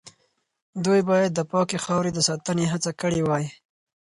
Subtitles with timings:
[0.85, 3.45] دوی باید د پاکې خاورې د ساتنې هڅه کړې وای.